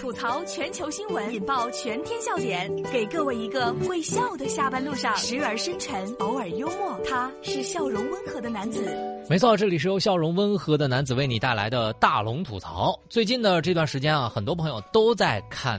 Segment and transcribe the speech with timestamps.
[0.00, 6.98] 吐槽全球新闻，引爆全天笑点，给各位一个会笑的下班路上，时而深沉，偶尔幽默。
[7.06, 8.82] 他是笑容温和的男子。
[9.28, 12.98] 没错，这里是由笑容温和的男子为你带来的大龙吐槽。
[13.10, 15.78] 最近的这段时间啊，很多朋友都在看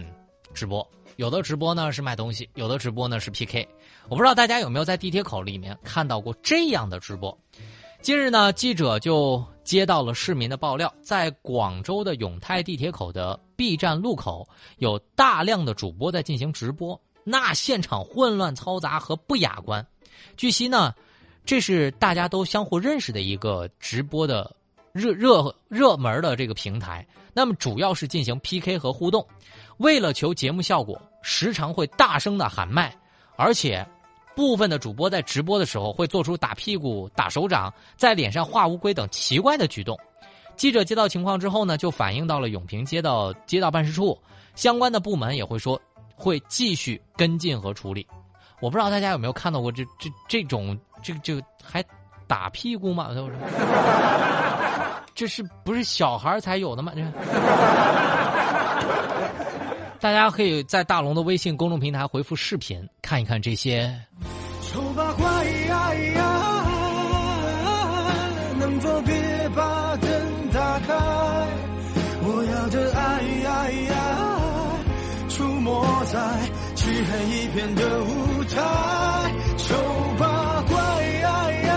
[0.53, 3.67] 直播，有的直播呢是卖东西，有的直播呢是 PK。
[4.07, 7.35] 我不知道大家有没有在地铁口里面看到过这样的直播。
[8.03, 14.47] 近日呢，记者就接到了市民的爆料，在广州的永泰地铁口的 B 站路口，
[14.77, 19.85] 有大量的主播在进行直播，那现场混乱嘈杂和不雅观。
[20.35, 20.93] 据悉呢，
[21.45, 24.55] 这是大家都相互认识的一个直播的
[24.91, 27.05] 热热热门的这个平台。
[27.33, 29.25] 那么主要是进行 PK 和互动，
[29.77, 32.95] 为了求节目效果，时常会大声的喊麦，
[33.35, 33.87] 而且。
[34.41, 39.95] 部分的主播在直播的时候会做出打屁股、打手掌、在脸上画乌龟等奇怪的举动。
[40.55, 44.19] 记者接到情况之后呢，就反映到了永平街道街道办事处，
[44.55, 45.79] 相关的部门也会说
[46.15, 48.07] 会继续跟进和处理。
[48.59, 51.85] 我不知道大家有没有看到过这这这种这这还
[52.25, 53.09] 打屁股吗？
[55.13, 56.91] 这是不是小孩才有的吗？
[56.95, 57.03] 这。
[59.99, 63.95] 大家可以在大龙的微信公众平台回复“视频”，看一看这些。
[64.73, 65.25] 丑八怪
[65.67, 66.21] 呀呀，
[68.57, 69.13] 能否别
[69.53, 70.09] 把灯
[70.53, 70.93] 打开？
[72.23, 72.99] 我要的爱，
[75.27, 76.19] 出没在
[76.75, 78.55] 漆黑一片的舞台。
[79.57, 79.75] 丑
[80.17, 80.77] 八怪
[81.19, 81.69] 呀呀，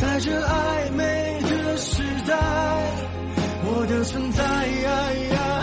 [0.00, 2.32] 在这暧昧的时代，
[3.66, 5.53] 我的存在呀。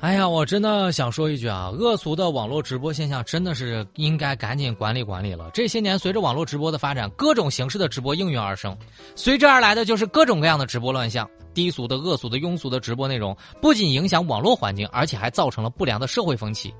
[0.00, 5.50] 哎呀，我真的想说一句啊，恶俗的网络直播现象真的是应该赶紧管理管理了。
[5.54, 8.76] 这些年，随着网络直播的发展，各种形式的直播应运而生，
[9.14, 11.28] 随之而来的就是各种各样的直播乱象。
[11.54, 16.72] 低俗的、恶俗的、庸俗的直播内容，不仅影响网络环境，而且还造成了不良的社会风气。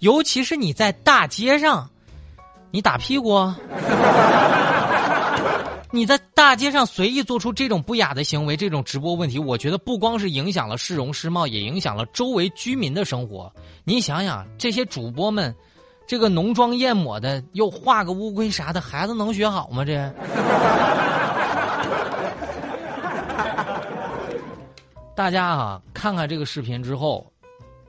[0.00, 1.88] 尤其是你在大街上，
[2.72, 3.38] 你打屁股。
[5.94, 13.52] 你在大街上随意做出这种不雅的行为，这种直播问题，我觉得不光是影响了市容市貌，也影响了周围居民的生活。
[13.84, 15.54] 你想想，这些主播们，
[16.04, 19.84] 这个浓妆艳抹的，又画个乌龟啥的，孩子能学好吗？
[19.84, 19.94] 这，
[25.14, 27.24] 大家啊，看看这个视频之后，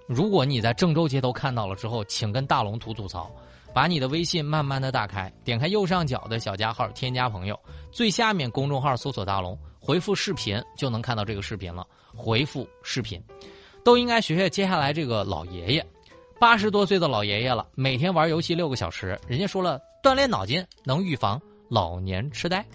[0.05, 3.31] 如果你在郑州街头看到了之后，请跟大龙吐吐槽。
[3.75, 7.59] 把你的微信慢慢的打开，点开右上角的小加号，添加朋友，
[7.91, 11.85] 最下面公众号搜索大龙，回复视频就能看到这个视频了。
[12.15, 13.21] 回复视频，
[13.83, 15.85] 都应该学学接下来这个老爷爷，
[16.39, 21.37] 八十多岁的老爷爷了，每天玩游戏六个小时，人家说了，锻炼脑筋能预防
[21.67, 22.65] 老年痴呆。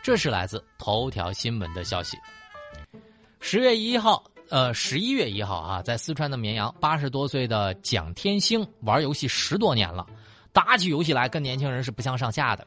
[0.00, 2.16] 这是来自头条新闻的消息。
[3.40, 4.22] 十月一号。
[4.50, 10.06] 呃，十一月一号啊，在四川的绵阳，八十多岁的蒋天星玩游戏十多年了，
[10.52, 12.66] 打起游戏来跟年轻人是不相上下的。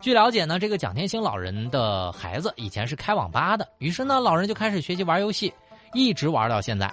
[0.00, 5.52] 据了解呢，这个蒋天星老人的孩子以前是开网吧的，于是呢，老人就开始学习玩游戏，
[5.94, 6.92] 一直玩到现在。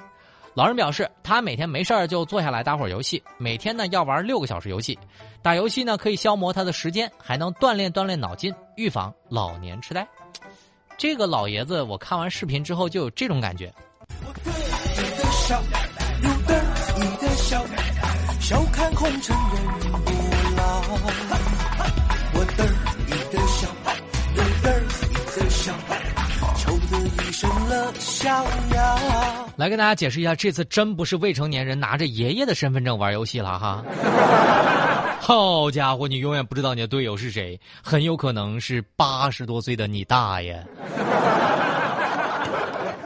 [0.55, 4.97] 老人表示，他每天没事就坐下来打会儿游戏，每天呢要玩六个小时游戏。
[5.41, 10.07] 打游戏呢可以消磨他的时间，还能锻炼锻炼脑筋，预防老年痴呆。
[10.97, 13.73] 这个老爷子，我看完视频之后就有这种感觉。
[15.43, 15.61] 笑，
[16.21, 17.61] 有得意的笑，
[18.39, 20.11] 笑看红尘人不
[20.55, 20.81] 老。
[22.33, 22.63] 我得
[23.07, 23.67] 意的笑，
[24.35, 25.73] 有得意的笑，
[26.55, 28.97] 求得一身乐逍遥。
[29.57, 33.83] 来跟大家解释一下，这次真不是未成年人拿着爷爷的身份证玩游戏了哈。
[35.19, 40.65] 好家伙，你永远不知道你的队友是谁，很有可能是八十多岁的你大爷。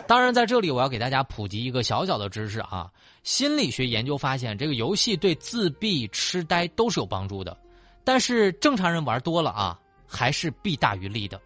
[0.07, 2.89] 当然，在这里我要给大家普及一个小小的知识啊。
[3.23, 7.57] 心理学研究发现，这个游戏对自闭、痴呆都是有帮助的，
[8.05, 11.37] 但是正常人玩多了啊，还是弊大于利的。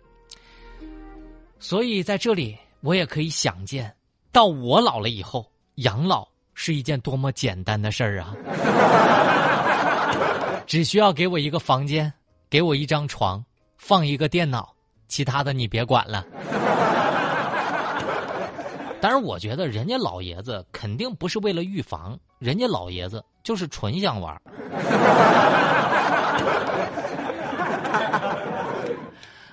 [1.59, 3.91] 所以在这里，我也可以想见，
[4.31, 8.35] 到我老了以后，养老是一件多么简单的事儿啊！
[10.67, 12.13] 只需要给我一个房间，
[12.47, 13.43] 给我一张床，
[13.77, 14.71] 放一个电脑，
[15.07, 16.23] 其他的你别管了。
[19.01, 24.39] 但是我觉得人家老爷子肯定不是为了预防，人家老爷子就是纯想玩。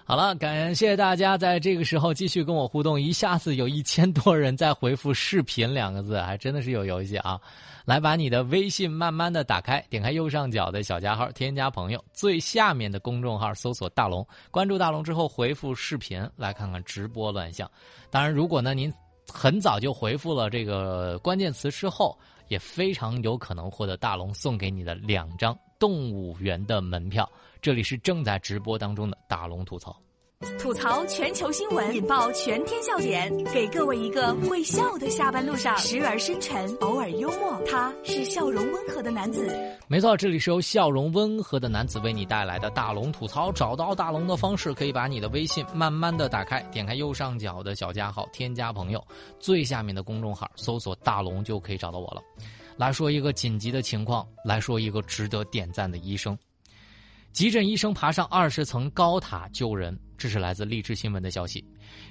[0.04, 7.38] 好了，感谢大家在这个时候继续跟我互动，一下子有一千多人在回复“视频”两个字，还真的是有游戏啊！
[7.84, 17.70] 来，把你的微信慢慢的打开，点开右上角的小加号，添加朋友，最下面的公众号搜索“大龙”，关注大龙之后回复“视频”，来看看直播乱象。
[18.10, 18.92] 当然，如果呢您。
[19.32, 27.30] 很早就回复了这个关键词之后，也非常有可能获得大龙送给你的两张动物园的门票。
[27.60, 29.94] 这里是正在直播当中的大龙吐槽。
[30.60, 37.60] 吐槽全球新闻，引爆全天笑点，给各位一个会笑的下班路上，时而深沉，偶尔幽默。
[37.66, 39.50] 他是笑容温和的男子。
[39.88, 43.50] 没错，这里是由笑容温和的男子为你带来的大龙吐槽。
[43.50, 49.04] 找到大龙的方式，可以把你的微信慢慢的打开，点开右上角的小加号，添加朋友，
[49.40, 52.22] 最下面的公众号搜索大龙就可以找到我了。
[52.76, 56.38] 来说一个紧急的情况，来说一个值得点赞的医生。
[57.32, 61.64] 急诊医生爬上二十层高塔救人，这是来自励志新闻的消息。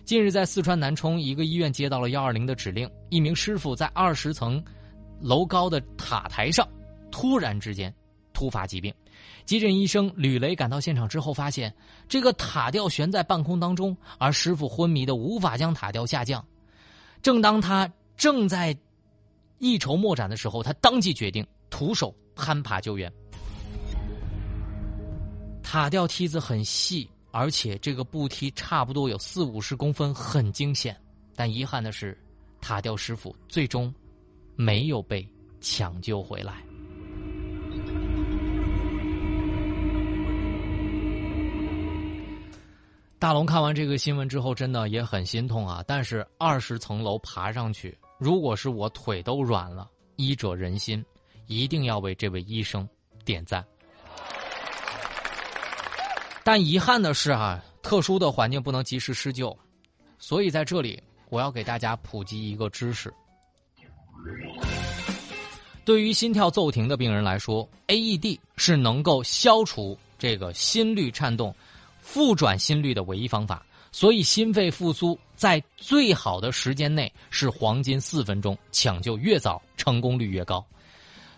[0.05, 4.63] 近日，在四川南充一个医院接到了幺二零的指令，一名师傅在二十层
[5.19, 6.65] 楼高的塔台上
[7.11, 7.93] 突然之间
[8.33, 8.93] 突发疾病。
[9.43, 11.73] 急诊医生吕雷赶到现场之后，发现
[12.07, 16.43] 这个塔吊悬在半空当中，而师傅昏迷的无法将塔吊下降。
[17.21, 18.77] 正当他正在
[19.59, 23.11] 一筹莫展的时候，他当即决定徒手攀爬救援。
[25.61, 30.97] 塔吊梯子很细，而且这个步梯差不多有四五十公分，很惊险。
[31.35, 32.17] 但遗憾的是，
[32.59, 33.93] 塔吊师傅最终
[34.55, 35.23] 没有被
[35.61, 36.63] 抢救回来。
[43.19, 45.83] 大龙看完这个新闻之后，真的也很心痛啊！
[45.87, 51.05] 但是二十层楼爬上去，如果是我腿都软了，医者仁心，
[51.45, 52.89] 一定要为这位医生
[53.23, 53.63] 点赞。
[56.47, 59.53] 但遗憾的是啊，特殊的环境不能及时施救，
[60.17, 60.97] 所以在这里
[61.27, 63.13] 我要给大家普及一个知识：
[65.83, 71.53] 对于心跳骤停的病人来说，AED 是能够消除这个心率颤动、
[71.99, 73.61] 复转心率的唯一方法。
[73.91, 80.65] 所以心肺复苏在最好的时间内是黄金四分钟，抢救越早，成功率越高。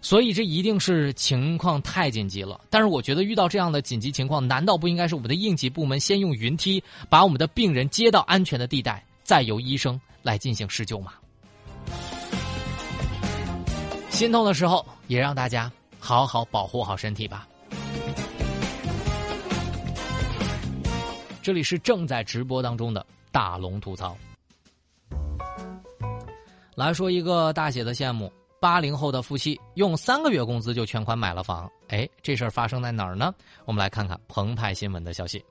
[0.01, 11.13] 所以这一定是情况太紧急了，但是我觉得遇到这样的紧急情况，难道不应该是我们的应急部门先用云梯把我们的病人接到安全的地带，再由医生来进行施救吗？
[14.09, 17.45] 心痛的时候，也让大家好好保护好身体吧。
[21.41, 24.15] 这里是正在直播当中的大龙吐槽，
[26.75, 28.31] 来说一个大写的羡慕。
[28.59, 33.33] 八零后的夫妻用三个月工资就全款买了房，哎，这事儿发生在哪儿呢？
[33.65, 35.43] 我们来看看澎湃新闻的消息。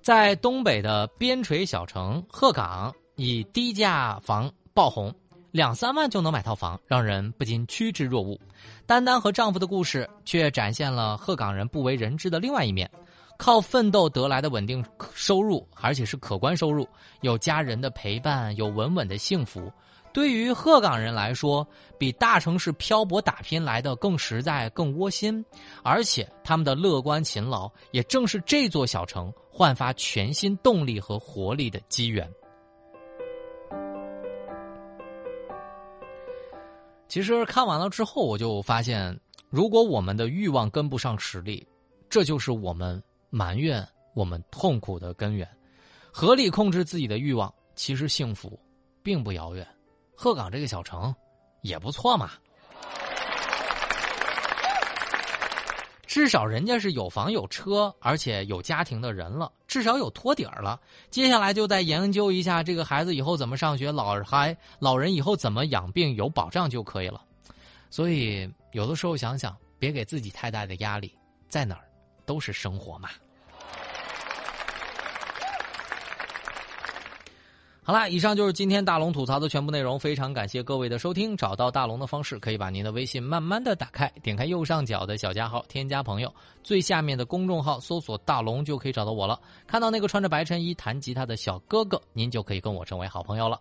[0.00, 5.14] 在东北的边陲小城鹤岗，以低价房爆红，
[5.50, 8.40] 两三万就能买套房，让人不禁趋之若鹜。
[8.86, 12.90] 丹丹和丈夫的故事却展现了鹤岗人不为人知的另外一面：
[13.36, 14.82] 靠奋斗得来的稳定
[15.12, 16.88] 收入，而且是可观收入，
[17.20, 19.70] 有家人的陪伴，有稳稳的幸福。
[20.12, 21.66] 对于鹤岗人来说，
[21.98, 25.44] 比大城市漂泊打拼来的更实在、更窝心，
[25.82, 32.28] 而且他们的乐观勤劳，也正是这座小城焕发全新动力和活力的机缘。
[37.08, 39.18] 其实看完了之后，我就发现，
[39.48, 41.66] 如果我们的欲望跟不上实力，
[42.10, 45.48] 这就是我们埋怨、我们痛苦的根源。
[46.10, 48.58] 合理控制自己的欲望，其实幸福
[49.02, 49.66] 并不遥远。
[50.20, 51.14] 鹤岗这个小城，
[51.60, 52.32] 也不错嘛。
[56.08, 60.80] 至少人家是有房有车，而且有家庭的人了，至少有托底儿了。
[61.08, 67.22] 接下来就再研究一下这个孩子以后怎么上学，老孩老人以后怎么养病，有保障就可以了。
[67.88, 71.16] 所以有的时候想想，别给自己太大的压力，
[71.48, 71.84] 在哪儿
[72.26, 73.08] 都是生活嘛。
[77.88, 79.98] 好啦，以上就是今天大龙吐槽的全部内容。
[79.98, 81.34] 非常感谢各位的收听。
[81.34, 86.30] 找到大龙的方式，可以把您的微信慢慢的打开，点开右上角的小加号，添加朋友，
[86.62, 89.40] 最下面的公众号搜索“大龙”就可以找到我了。
[89.66, 93.58] 看到那个穿着白衬衣弹吉他的小哥哥，您就可以跟我成为好朋友了。